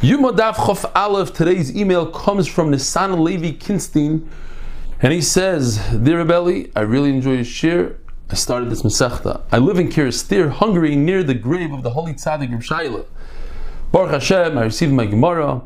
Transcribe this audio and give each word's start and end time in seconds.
Yumadav 0.00 0.54
Chof 0.54 0.88
Aleph, 0.94 1.32
today's 1.32 1.76
email 1.76 2.06
comes 2.06 2.46
from 2.46 2.70
Nisan 2.70 3.24
Levi 3.24 3.50
Kinstein, 3.50 4.28
and 5.02 5.12
he 5.12 5.20
says, 5.20 5.78
Dear 5.88 6.24
Rebelli, 6.24 6.70
I 6.76 6.82
really 6.82 7.10
enjoy 7.10 7.32
your 7.32 7.44
shir. 7.44 7.98
I 8.30 8.36
started 8.36 8.70
this 8.70 8.82
Masechta. 8.82 9.42
I 9.50 9.58
live 9.58 9.76
in 9.80 9.88
Kerestir, 9.88 10.50
Hungary, 10.50 10.94
near 10.94 11.24
the 11.24 11.34
grave 11.34 11.72
of 11.72 11.82
the 11.82 11.90
Holy 11.90 12.14
Tzaddik 12.14 12.52
Reb 12.52 12.60
Shaila. 12.60 13.06
Baruch 13.90 14.12
Hashem, 14.12 14.56
I 14.56 14.62
received 14.62 14.92
my 14.92 15.04
Gemara. 15.04 15.62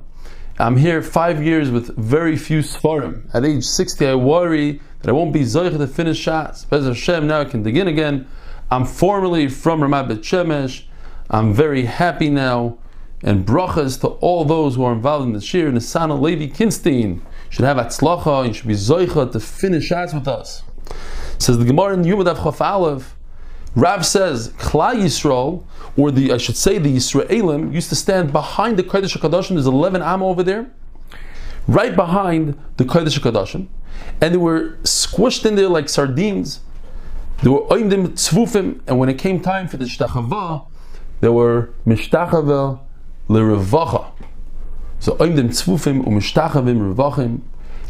I'm 0.59 0.79
here 0.79 1.03
five 1.03 1.45
years 1.45 1.71
with 1.71 1.95
very 1.99 2.37
few 2.37 2.61
Sfarim. 2.61 3.29
At 3.35 3.45
age 3.45 3.67
60, 3.67 4.07
I 4.07 4.14
worry 4.14 4.80
that 5.01 5.11
I 5.11 5.12
won't 5.12 5.35
be 5.35 5.41
Zoich 5.41 5.77
to 5.77 5.87
finish 5.87 6.25
Shas. 6.25 6.67
Bez 6.71 6.87
Hashem, 6.87 7.27
now 7.27 7.41
I 7.41 7.45
can 7.45 7.62
begin 7.62 7.87
again. 7.87 8.27
I'm 8.71 8.87
formerly 8.87 9.49
from 9.49 9.83
Ramat 9.83 10.09
Bet 10.09 10.21
Shemesh. 10.21 10.85
I'm 11.29 11.53
very 11.53 11.85
happy 11.85 12.30
now 12.30 12.79
and 13.23 13.46
brachas 13.46 14.00
to 14.00 14.09
all 14.09 14.45
those 14.45 14.75
who 14.75 14.84
are 14.84 14.93
involved 14.93 15.27
in 15.27 15.32
the 15.32 15.41
shir. 15.41 15.71
Nisana 15.71 16.21
Levi 16.21 16.53
Kinstein 16.53 17.21
should 17.49 17.64
have 17.64 17.76
atzlacha 17.76 18.44
and 18.44 18.57
should 18.57 18.67
be 18.67 18.75
zoicha 18.75 19.30
to 19.30 19.40
finish 19.40 19.90
Shas 19.90 20.14
with 20.14 20.26
us. 20.26 20.63
Says 21.39 21.58
the 21.58 21.64
Gemara 21.64 21.94
in 21.94 22.03
Yomad 22.03 22.43
Chaf 22.43 22.61
Aleph. 22.61 23.16
Rav 23.75 24.04
says 24.04 24.50
Klal 24.50 24.96
Yisrael, 24.96 25.64
or 25.96 26.11
the 26.11 26.32
I 26.32 26.36
should 26.36 26.57
say 26.57 26.79
the 26.79 26.94
Yisraelim, 26.94 27.72
used 27.72 27.89
to 27.89 27.96
stand 27.96 28.32
behind 28.32 28.77
the 28.77 28.82
Kodesh 28.82 29.16
Hakadoshim. 29.16 29.50
There's 29.50 29.66
11 29.66 30.02
Amma 30.02 30.27
over 30.27 30.43
there, 30.43 30.71
right 31.66 31.96
behind 31.96 32.58
the 32.77 32.84
Kodesh 32.84 33.19
Hakadoshim, 33.19 33.69
and 34.20 34.34
they 34.34 34.39
were 34.39 34.77
squished 34.83 35.47
in 35.47 35.55
there 35.55 35.69
like 35.69 35.89
sardines. 35.89 36.61
They 37.42 37.48
were 37.48 37.62
oimdim 37.62 38.08
tzvufim, 38.08 38.80
and 38.86 38.98
when 38.98 39.08
it 39.08 39.19
came 39.19 39.41
time 39.41 39.69
for 39.69 39.78
the 39.78 39.86
shtachava, 39.86 40.66
they 41.20 41.28
were 41.28 41.70
mishtachava 41.86 42.80
l'revacha. 43.33 44.12
So 44.98 45.17
oimdim 45.17 45.48
tzvufim 45.48 46.05
umishtachavim 46.05 46.95
revachim. 46.95 47.41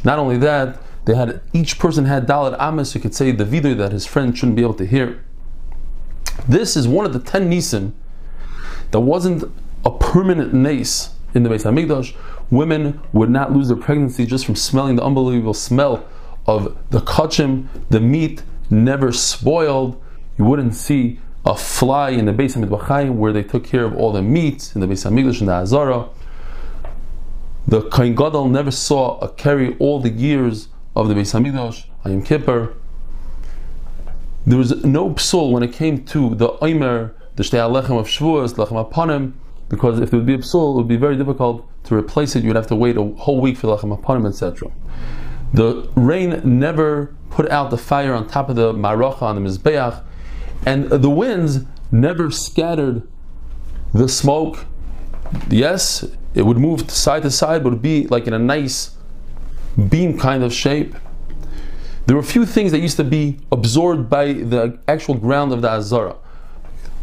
Not 0.05 0.19
only 0.19 0.39
that, 0.39 0.81
they 1.05 1.15
had 1.15 1.41
each 1.53 1.79
person 1.79 2.07
had 2.07 2.27
dalit 2.27 2.57
amas. 2.59 2.95
You 2.95 3.01
could 3.01 3.15
say 3.15 3.33
the 3.33 3.45
vidur 3.45 3.77
that 3.77 3.93
his 3.93 4.07
friend 4.07 4.37
shouldn't 4.37 4.57
be 4.57 4.63
able 4.63 4.75
to 4.75 4.87
hear. 4.87 5.25
This 6.49 6.77
is 6.77 6.89
one 6.89 7.05
of 7.05 7.13
the 7.13 7.19
ten 7.19 7.51
nisim 7.51 7.93
that 8.91 9.01
wasn't 9.01 9.45
a 9.85 9.91
permanent 9.91 10.55
nace 10.55 11.11
in 11.35 11.43
the 11.43 11.51
Beis 11.51 11.65
Hamikdash. 11.65 12.15
Women 12.51 13.01
would 13.13 13.31
not 13.31 13.53
lose 13.53 13.69
their 13.69 13.77
pregnancy 13.77 14.27
just 14.27 14.47
from 14.47 14.57
smelling 14.57 14.97
the 14.97 15.05
unbelievable 15.05 15.55
smell 15.55 16.07
of 16.47 16.77
the 16.91 17.01
kachim, 17.01 17.67
the 17.91 18.01
meat 18.01 18.43
never 18.71 19.13
spoiled. 19.13 20.01
You 20.39 20.45
wouldn't 20.45 20.75
see 20.75 21.21
a 21.45 21.57
fly 21.57 22.11
in 22.11 22.27
the 22.27 22.33
Beis 22.33 22.57
Hamikdash 22.57 23.11
where 23.13 23.33
they 23.33 23.43
took 23.43 23.65
care 23.65 23.85
of 23.85 23.97
all 23.97 24.13
the 24.13 24.23
meats 24.23 24.75
in 24.75 24.81
the 24.81 24.87
Beis 24.87 25.09
Hamikdash 25.09 25.41
and 25.41 25.49
the 25.49 25.55
Azara. 25.55 26.09
The 27.67 27.83
Kohen 27.83 28.15
Gadol 28.15 28.49
never 28.49 28.71
saw 28.71 29.19
a 29.19 29.29
carry 29.29 29.77
all 29.79 30.01
the 30.01 30.11
years 30.11 30.69
of 30.95 31.09
the 31.09 31.15
Beis 31.15 31.33
Hamikdash, 31.33 31.87
Yom 32.05 32.23
Kippur. 32.23 32.75
There 34.47 34.59
was 34.59 34.85
no 34.85 35.11
psul 35.11 35.53
when 35.53 35.63
it 35.63 35.73
came 35.73 36.05
to 36.07 36.35
the 36.35 36.53
Omer, 36.61 37.15
the 37.37 37.43
Shtei 37.43 37.59
HaLechem 37.59 37.99
of 37.99 38.07
Shavuos, 38.07 38.55
Lechem 38.55 38.91
Apanim, 38.91 39.33
because 39.69 40.01
if 40.01 40.11
there 40.11 40.19
would 40.19 40.27
be 40.27 40.35
a 40.35 40.39
psul, 40.39 40.75
it 40.75 40.77
would 40.77 40.89
be 40.89 40.97
very 40.97 41.17
difficult 41.17 41.67
to 41.85 41.97
replace 41.97 42.37
it. 42.37 42.45
You'd 42.45 42.57
have 42.57 42.67
to 42.69 42.77
wait 42.77 42.97
a 42.97 43.03
whole 43.03 43.41
week 43.41 43.57
for 43.57 43.69
Lechem 43.69 43.97
Apanim, 43.97 44.29
etc. 44.29 44.71
The 45.55 45.89
rain 45.97 46.41
never 46.45 47.15
put 47.31 47.51
out 47.51 47.71
the 47.71 47.79
fire 47.79 48.15
on 48.15 48.27
top 48.27 48.49
of 48.49 48.57
the 48.57 48.73
Maracha 48.73 49.23
on 49.23 49.43
the 49.43 49.49
Mizbeach, 49.49 50.03
and 50.65 50.91
the 50.91 51.11
winds 51.11 51.61
never 51.91 52.31
scattered 52.31 53.07
the 53.93 54.09
smoke. 54.09 54.65
Yes, 55.49 56.05
it 56.35 56.43
would 56.43 56.59
move 56.59 56.91
side 56.91 57.23
to 57.23 57.31
side, 57.31 57.63
but 57.63 57.69
it 57.69 57.73
would 57.73 57.83
be 57.83 58.07
like 58.07 58.27
in 58.27 58.33
a 58.33 58.39
nice 58.39 58.97
beam 59.89 60.19
kind 60.19 60.43
of 60.43 60.53
shape. 60.53 60.95
There 62.07 62.17
were 62.17 62.23
a 62.23 62.27
few 62.27 62.45
things 62.45 62.73
that 62.73 62.81
used 62.81 62.97
to 62.97 63.05
be 63.05 63.39
absorbed 63.51 64.11
by 64.11 64.33
the 64.33 64.79
actual 64.89 65.15
ground 65.15 65.53
of 65.53 65.63
the 65.63 65.71
Azara. 65.71 66.17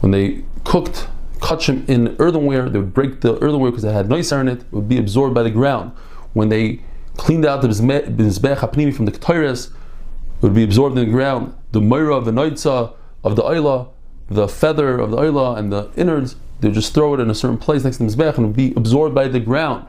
When 0.02 0.12
they 0.12 0.44
cooked 0.64 1.08
kachim 1.40 1.88
in 1.88 2.16
earthenware, 2.20 2.70
they 2.70 2.80
would 2.80 2.94
break 2.94 3.22
the 3.22 3.36
earthenware 3.36 3.72
because 3.72 3.84
it 3.84 3.94
had 3.94 4.10
noise 4.10 4.32
in 4.32 4.48
it, 4.48 4.60
it 4.60 4.72
would 4.72 4.90
be 4.90 4.98
absorbed 4.98 5.34
by 5.34 5.44
the 5.44 5.50
ground. 5.50 5.92
When 6.34 6.50
they 6.50 6.82
cleaned 7.18 7.46
out 7.46 7.62
the 7.62 7.68
Mizbech 7.70 8.58
HaPnimi 8.58 8.94
from 8.94 9.06
the 9.06 9.12
Ketores, 9.12 9.68
it 9.68 10.42
would 10.42 10.54
be 10.54 10.64
absorbed 10.64 10.98
in 10.98 11.06
the 11.06 11.12
ground. 11.12 11.56
The 11.72 11.82
Moira 11.82 12.16
of 12.16 12.26
the 12.26 12.32
Noitza, 12.32 12.94
of 13.24 13.36
the 13.36 13.44
Oila, 13.44 13.90
the 14.28 14.48
feather 14.48 14.98
of 15.00 15.12
the 15.12 15.18
Oila, 15.18 15.58
and 15.58 15.72
the 15.72 15.90
innards, 15.96 16.36
they 16.60 16.72
just 16.72 16.94
throw 16.94 17.14
it 17.14 17.20
in 17.20 17.30
a 17.30 17.36
certain 17.36 17.58
place 17.58 17.84
next 17.84 17.98
to 17.98 18.04
the 18.04 18.10
Mizbech 18.12 18.38
and 18.38 18.56
be 18.56 18.74
absorbed 18.76 19.16
by 19.16 19.28
the 19.28 19.40
ground. 19.40 19.88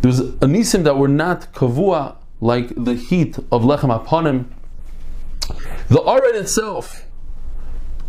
There 0.00 0.08
was 0.08 0.20
a 0.20 0.46
nisim 0.46 0.84
that 0.84 0.98
were 0.98 1.08
not 1.08 1.52
kavua 1.54 2.16
like 2.40 2.74
the 2.76 2.94
heat 2.94 3.38
of 3.50 3.62
lechem 3.62 3.88
apanim. 3.88 4.46
The 5.88 6.02
arid 6.02 6.36
itself 6.36 7.06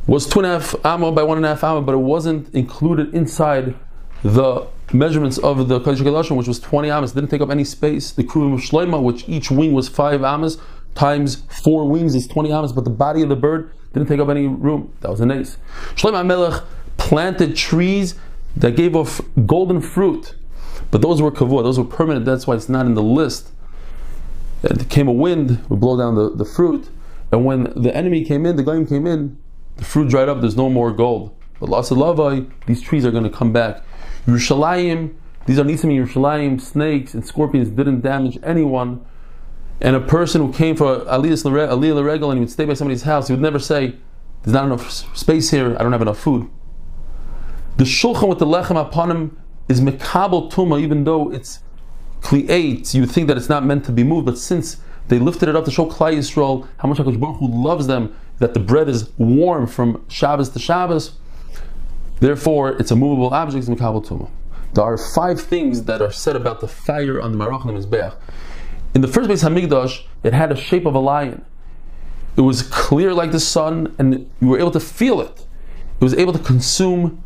was 0.08 0.28
two 0.28 0.40
and 0.40 0.46
a 0.46 0.60
half 0.60 0.76
amma 0.86 1.12
by 1.12 1.24
one 1.24 1.38
and 1.38 1.46
a 1.46 1.50
half 1.50 1.64
amma, 1.64 1.82
but 1.82 1.94
it 1.94 2.00
wasn't 2.00 2.54
included 2.54 3.14
inside 3.14 3.76
the 4.24 4.68
measurements 4.92 5.38
of 5.38 5.68
the 5.68 5.80
Kodesh 5.80 6.36
which 6.36 6.48
was 6.48 6.60
20 6.60 6.90
amas. 6.90 7.14
Didn't 7.14 7.30
take 7.30 7.42
up 7.42 7.50
any 7.50 7.64
space. 7.64 8.12
The 8.12 8.24
Kruvim 8.24 8.56
of 8.56 8.60
Shloima, 8.60 9.02
which 9.02 9.28
each 9.30 9.50
wing 9.50 9.72
was 9.72 9.88
5 9.88 10.24
amas, 10.24 10.58
times 10.96 11.44
4 11.62 11.88
wings 11.88 12.16
is 12.16 12.28
20 12.28 12.52
amas, 12.52 12.72
but 12.72 12.84
the 12.84 12.90
body 12.90 13.22
of 13.22 13.30
the 13.30 13.36
bird 13.36 13.72
didn't 13.94 14.08
take 14.08 14.20
up 14.20 14.30
any 14.30 14.48
room. 14.48 14.94
That 15.02 15.12
was 15.12 15.22
a 15.22 15.26
nice. 15.26 15.58
Shloima 15.96 16.26
Melech 16.26 16.64
planted 16.98 17.56
trees 17.56 18.16
that 18.56 18.76
gave 18.76 18.96
off 18.96 19.22
golden 19.46 19.82
fruit, 19.82 20.36
but 20.92 21.02
those 21.02 21.22
were 21.22 21.32
kavua, 21.32 21.64
those 21.64 21.78
were 21.78 21.86
permanent, 21.86 22.26
that's 22.26 22.48
why 22.48 22.56
it's 22.56 22.70
not 22.70 22.86
in 22.86 22.94
the 22.94 23.04
list. 23.04 23.52
It 24.64 24.90
came 24.90 25.08
a 25.08 25.12
wind, 25.12 25.64
would 25.70 25.80
blow 25.80 25.98
down 25.98 26.16
the, 26.16 26.34
the 26.36 26.46
fruit, 26.46 26.90
and 27.32 27.46
when 27.46 27.66
the 27.76 27.96
enemy 27.96 28.24
came 28.24 28.46
in, 28.46 28.56
the 28.56 28.64
goyim 28.64 28.88
came 28.88 29.06
in, 29.06 29.38
the 29.78 29.84
fruit 29.84 30.10
dried 30.10 30.30
up, 30.30 30.42
there's 30.42 30.56
no 30.56 30.70
more 30.70 30.92
gold. 30.92 31.36
But 31.60 31.70
Lasalavai, 31.70 32.50
these 32.66 32.82
trees 32.82 33.06
are 33.06 33.12
going 33.12 33.24
to 33.24 33.30
come 33.30 33.52
back. 33.52 33.84
Yerushalayim, 34.26 35.14
these 35.46 35.60
are 35.60 35.64
Nisim 35.64 35.92
Yerushalayim, 35.94 36.60
snakes 36.60 37.14
and 37.14 37.26
scorpions 37.26 37.70
didn't 37.70 38.02
damage 38.02 38.40
anyone. 38.44 39.06
And 39.82 39.96
a 39.96 40.00
person 40.00 40.42
who 40.42 40.54
came 40.54 40.76
for 40.76 41.00
Aliyah 41.02 41.44
Laregel 41.44 42.30
and 42.30 42.36
he 42.36 42.40
would 42.40 42.50
stay 42.50 42.66
by 42.66 42.74
somebody's 42.74 43.04
house, 43.04 43.28
he 43.28 43.34
would 43.34 43.42
never 43.42 43.60
say, 43.60 43.96
There's 44.44 44.54
not 44.54 44.66
enough 44.66 44.90
space 45.16 45.52
here, 45.52 45.76
I 45.78 45.84
don't 45.84 45.92
have 45.92 46.02
enough 46.02 46.20
food. 46.20 46.50
The 47.78 47.84
shulchan 47.84 48.30
with 48.30 48.40
the 48.40 48.46
lechem 48.46 48.80
upon 48.80 49.12
him 49.12 49.38
is 49.68 49.82
mekabel 49.82 50.52
tuma, 50.52 50.82
even 50.82 51.04
though 51.04 51.32
it's 51.32 51.60
kli'ate, 52.22 52.94
you 52.94 53.06
think 53.06 53.28
that 53.28 53.38
it's 53.38 53.50
not 53.50 53.66
meant 53.66 53.86
to 53.86 53.92
be 53.92 54.04
moved, 54.04 54.26
but 54.26 54.38
since 54.38 54.78
they 55.08 55.20
lifted 55.20 55.50
it 55.50 55.56
up 55.56 55.66
to 55.66 55.72
show 55.72 55.86
Klal 55.86 56.16
Yisrael 56.16 56.68
how 56.78 56.88
much 56.88 56.98
HaKadosh 56.98 57.20
Baruch 57.20 57.38
Hu 57.38 57.48
loves 57.48 57.88
them, 57.88 58.16
that 58.40 58.54
the 58.54 58.60
bread 58.60 58.90
is 58.90 59.10
warm 59.18 59.68
from 59.68 60.04
Shabbos 60.10 60.50
to 60.50 60.60
Shabbos, 60.60 61.18
Therefore, 62.20 62.70
it's 62.78 62.92
a 62.92 62.96
movable 62.96 63.34
object 63.34 63.68
in 63.68 63.76
Kabul 63.76 64.02
Tumah. 64.02 64.30
There 64.74 64.84
are 64.84 64.98
five 64.98 65.42
things 65.42 65.84
that 65.84 66.02
are 66.02 66.12
said 66.12 66.36
about 66.36 66.62
the 66.62 66.68
fire 66.68 67.22
on 67.22 67.32
the 67.32 67.38
Marach 67.38 67.68
and 67.68 67.78
the 67.78 67.86
Mizbeach. 67.86 68.16
In 68.96 69.02
the 69.02 69.10
first 69.10 69.30
Beis 69.30 69.44
Hamikdash, 69.44 70.04
it 70.24 70.34
had 70.34 70.54
a 70.54 70.56
shape 70.56 70.86
of 70.86 70.96
a 70.96 71.00
lion. 71.00 71.44
It 72.38 72.42
was 72.42 72.64
clear 72.64 73.14
like 73.14 73.34
the 73.34 73.42
sun, 73.42 73.94
and 74.00 74.32
you 74.40 74.48
were 74.48 74.58
able 74.58 74.72
to 74.72 74.80
feel 74.80 75.20
it. 75.20 75.46
It 76.00 76.04
was 76.04 76.14
able 76.14 76.32
to 76.32 76.40
consume 76.40 77.22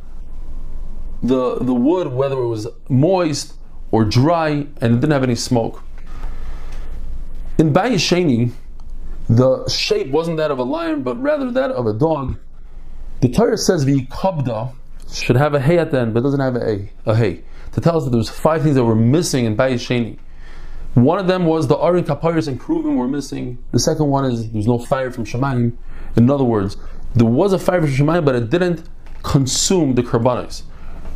the, 1.21 1.59
the 1.59 1.73
wood, 1.73 2.07
whether 2.11 2.39
it 2.39 2.47
was 2.47 2.67
moist 2.89 3.53
or 3.91 4.03
dry, 4.03 4.49
and 4.81 4.95
it 4.95 4.99
didn't 4.99 5.11
have 5.11 5.23
any 5.23 5.35
smoke. 5.35 5.83
In 7.59 7.71
Bayis 7.71 7.97
Sheni, 7.97 8.51
the 9.27 9.67
shape 9.69 10.09
wasn't 10.09 10.37
that 10.37 10.49
of 10.49 10.57
a 10.57 10.63
lion, 10.63 11.03
but 11.03 11.21
rather 11.21 11.51
that 11.51 11.69
of 11.71 11.85
a 11.85 11.93
dog. 11.93 12.37
The 13.21 13.29
Torah 13.29 13.57
says 13.57 13.85
the 13.85 14.05
kabda 14.07 14.73
should 15.11 15.35
have 15.35 15.53
a 15.53 15.59
hay 15.59 15.77
at 15.77 15.91
the 15.91 15.99
end, 15.99 16.15
but 16.15 16.21
doesn't 16.23 16.39
have 16.39 16.55
a, 16.55 16.89
a 17.05 17.15
hay. 17.15 17.43
To 17.73 17.81
tell 17.81 17.97
us 17.97 18.05
that 18.05 18.09
there 18.09 18.17
was 18.17 18.29
five 18.29 18.63
things 18.63 18.75
that 18.75 18.85
were 18.85 18.95
missing 18.95 19.45
in 19.45 19.55
Bayis 19.55 19.85
Sheni. 19.85 20.17
One 20.95 21.19
of 21.19 21.27
them 21.27 21.45
was 21.45 21.67
the 21.67 21.77
Aron 21.77 22.03
Kapores 22.03 22.47
and 22.47 22.59
Kruvim 22.59 22.95
were 22.95 23.07
missing. 23.07 23.57
The 23.71 23.79
second 23.79 24.07
one 24.07 24.25
is 24.25 24.51
there's 24.51 24.67
no 24.67 24.79
fire 24.79 25.11
from 25.11 25.25
Shemayim. 25.25 25.75
In 26.15 26.29
other 26.29 26.43
words, 26.43 26.77
there 27.15 27.27
was 27.27 27.53
a 27.53 27.59
fire 27.59 27.81
from 27.81 27.91
Shemayim, 27.91 28.25
but 28.25 28.35
it 28.35 28.49
didn't 28.49 28.89
consume 29.23 29.95
the 29.95 30.03
Karbanos. 30.03 30.63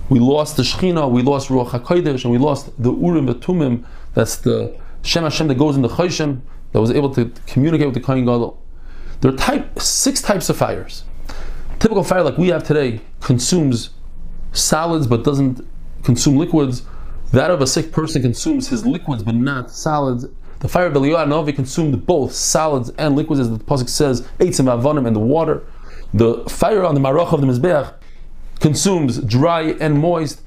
We 0.10 0.20
lost 0.20 0.58
the 0.58 0.64
Shechina, 0.64 1.10
we 1.10 1.22
lost 1.22 1.50
Ruach 1.50 1.70
HaKodesh, 1.70 2.24
and 2.24 2.32
we 2.32 2.38
lost 2.38 2.72
the 2.82 2.94
Urim 2.94 3.28
Betumim, 3.28 3.86
that's 4.14 4.36
the 4.38 4.78
Shem 5.02 5.24
Hashem 5.24 5.48
that 5.48 5.56
goes 5.56 5.76
in 5.76 5.82
the 5.82 5.90
Choshen, 5.90 6.42
that 6.72 6.82
was 6.82 6.92
able 6.92 7.14
to 7.16 7.32
communicate 7.48 7.88
with 7.88 7.96
the 7.96 8.02
Kohen 8.02 8.26
Gadol. 8.26 8.62
There 9.22 9.34
are 9.34 9.38
type, 9.38 9.80
six 9.80 10.22
types 10.22 10.50
of 10.50 10.58
fires 10.58 11.04
typical 11.84 12.02
fire 12.02 12.24
like 12.24 12.38
we 12.38 12.48
have 12.48 12.64
today 12.64 13.02
consumes 13.20 13.90
solids 14.54 15.06
but 15.06 15.26
doesn't 15.26 15.60
consume 16.02 16.38
liquids. 16.38 16.84
That 17.34 17.50
of 17.50 17.62
a 17.62 17.68
sick 17.68 17.92
person 17.92 18.22
consumes 18.22 18.68
his 18.68 18.86
liquids 18.86 19.24
but 19.24 19.34
not 19.34 19.72
solids. 19.72 20.28
The 20.60 20.68
fire 20.68 20.86
of 20.86 20.94
Eliyahu 20.94 21.28
Novi 21.28 21.52
consumed 21.52 22.06
both 22.06 22.32
solids 22.32 22.92
and 22.92 23.16
liquids, 23.16 23.40
as 23.40 23.50
the 23.50 23.58
pasuk 23.58 23.90
says, 23.90 24.22
eitzim 24.38 24.72
avonim 24.72 25.08
and 25.08 25.16
the 25.16 25.20
water. 25.20 25.64
The 26.14 26.46
fire 26.48 26.84
on 26.84 26.94
the 26.94 27.02
marach 27.02 27.34
of 27.34 27.42
the 27.42 27.48
mizbeach 27.48 27.92
consumes 28.60 29.18
dry 29.18 29.76
and 29.82 30.00
moist. 30.00 30.44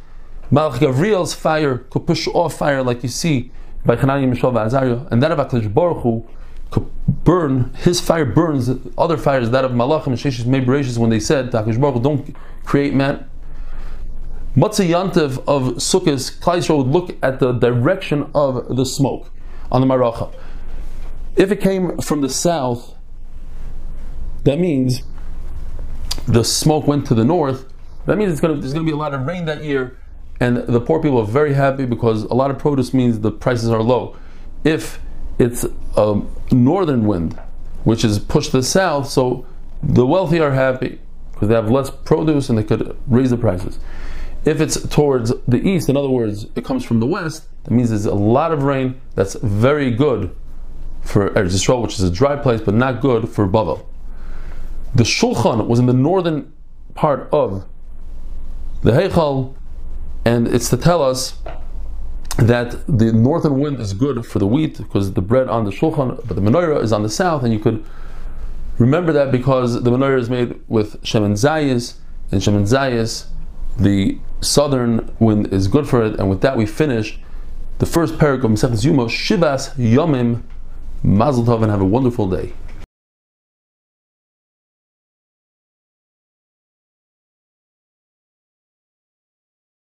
Malach 0.52 0.74
Gavriel's 0.74 1.34
fire 1.34 1.78
could 1.78 2.06
push 2.06 2.28
off 2.28 2.56
fire 2.56 2.84
like 2.84 3.02
you 3.02 3.08
see 3.08 3.50
by 3.84 3.96
Hananiah, 3.96 4.28
Mishael, 4.28 4.50
and 4.50 4.58
Azariah, 4.58 5.08
and 5.10 5.20
that 5.24 5.32
of 5.32 5.38
HaKadosh 5.38 5.74
Baruch 5.74 6.02
Hu 6.04 6.24
could 6.70 6.88
burn, 7.24 7.74
his 7.78 8.00
fire 8.00 8.24
burns 8.24 8.70
other 8.96 9.16
fires, 9.16 9.50
that 9.50 9.64
of 9.64 9.72
Malachim 9.72 10.06
and 10.06 10.16
Sheshis 10.18 10.44
Mebreshis 10.44 10.98
when 10.98 11.10
they 11.10 11.18
said, 11.18 11.50
HaKadosh 11.50 11.80
Baruch 11.80 11.96
Hu, 11.96 12.02
don't 12.02 12.36
create 12.64 12.94
man. 12.94 13.28
Matzah 14.56 15.38
of 15.46 15.74
Sukkot, 15.74 16.40
Klai 16.40 16.76
would 16.76 16.86
look 16.86 17.16
at 17.22 17.40
the 17.40 17.52
direction 17.52 18.30
of 18.34 18.74
the 18.74 18.86
smoke 18.86 19.30
on 19.70 19.82
the 19.82 19.86
Maracha. 19.86 20.32
If 21.36 21.52
it 21.52 21.60
came 21.60 21.98
from 21.98 22.22
the 22.22 22.30
south, 22.30 22.94
that 24.44 24.58
means 24.58 25.02
the 26.26 26.42
smoke 26.42 26.86
went 26.86 27.06
to 27.08 27.14
the 27.14 27.24
north. 27.24 27.70
That 28.06 28.16
means 28.16 28.40
gonna, 28.40 28.54
there's 28.54 28.72
going 28.72 28.86
to 28.86 28.90
be 28.90 28.94
a 28.94 28.98
lot 28.98 29.12
of 29.12 29.26
rain 29.26 29.44
that 29.44 29.62
year, 29.62 29.98
and 30.40 30.56
the 30.56 30.80
poor 30.80 31.02
people 31.02 31.18
are 31.18 31.26
very 31.26 31.52
happy 31.52 31.84
because 31.84 32.22
a 32.22 32.34
lot 32.34 32.50
of 32.50 32.58
produce 32.58 32.94
means 32.94 33.20
the 33.20 33.32
prices 33.32 33.68
are 33.68 33.82
low. 33.82 34.16
If 34.64 35.00
it's 35.38 35.66
a 35.96 36.22
northern 36.50 37.06
wind, 37.06 37.38
which 37.84 38.04
is 38.04 38.18
pushed 38.18 38.52
to 38.52 38.58
the 38.58 38.62
south, 38.62 39.08
so 39.08 39.44
the 39.82 40.06
wealthy 40.06 40.40
are 40.40 40.52
happy 40.52 40.98
because 41.32 41.48
they 41.48 41.54
have 41.54 41.70
less 41.70 41.90
produce 41.90 42.48
and 42.48 42.56
they 42.56 42.64
could 42.64 42.96
raise 43.06 43.28
the 43.28 43.36
prices. 43.36 43.78
If 44.46 44.60
it's 44.60 44.86
towards 44.88 45.32
the 45.48 45.58
east, 45.58 45.88
in 45.88 45.96
other 45.96 46.08
words, 46.08 46.46
it 46.54 46.64
comes 46.64 46.84
from 46.84 47.00
the 47.00 47.06
west, 47.06 47.48
that 47.64 47.72
means 47.72 47.90
there's 47.90 48.06
a 48.06 48.14
lot 48.14 48.52
of 48.52 48.62
rain. 48.62 49.00
That's 49.16 49.34
very 49.34 49.90
good 49.90 50.34
for 51.02 51.30
Eretz 51.30 51.52
Yisrael, 51.52 51.82
which 51.82 51.94
is 51.94 52.04
a 52.04 52.10
dry 52.10 52.36
place, 52.36 52.60
but 52.60 52.74
not 52.74 53.00
good 53.00 53.28
for 53.28 53.48
Bavel. 53.48 53.84
The 54.94 55.02
Shulchan 55.02 55.66
was 55.66 55.80
in 55.80 55.86
the 55.86 55.92
northern 55.92 56.52
part 56.94 57.28
of 57.32 57.66
the 58.82 58.92
Heichal, 58.92 59.56
and 60.24 60.46
it's 60.46 60.70
to 60.70 60.76
tell 60.76 61.02
us 61.02 61.38
that 62.36 62.86
the 62.86 63.12
northern 63.12 63.58
wind 63.58 63.80
is 63.80 63.94
good 63.94 64.24
for 64.24 64.38
the 64.38 64.46
wheat 64.46 64.78
because 64.78 65.12
the 65.14 65.22
bread 65.22 65.48
on 65.48 65.64
the 65.64 65.72
Shulchan, 65.72 66.24
but 66.26 66.36
the 66.36 66.40
menorah 66.40 66.82
is 66.84 66.92
on 66.92 67.02
the 67.02 67.10
south, 67.10 67.42
and 67.42 67.52
you 67.52 67.58
could 67.58 67.84
remember 68.78 69.12
that 69.12 69.32
because 69.32 69.82
the 69.82 69.90
menorah 69.90 70.20
is 70.20 70.30
made 70.30 70.60
with 70.68 71.02
Shemin 71.02 71.32
Zayis, 71.32 71.96
and 72.30 72.40
Shemin 72.40 72.62
Zayis, 72.62 73.26
the 73.78 74.18
southern 74.40 75.14
wind 75.18 75.52
is 75.52 75.68
good 75.68 75.88
for 75.88 76.04
it, 76.04 76.18
and 76.18 76.28
with 76.30 76.40
that 76.40 76.56
we 76.56 76.66
finish 76.66 77.18
the 77.78 77.86
first 77.86 78.14
parak 78.14 78.44
of 78.44 78.50
Masechet 78.50 78.84
Yoma, 78.84 79.06
Shivas 79.08 79.74
Yomim, 79.76 80.42
Mazel 81.02 81.44
Tov, 81.44 81.62
and 81.62 81.70
have 81.70 81.80
a 81.80 81.86
wonderful 81.86 82.28
day. 82.28 82.52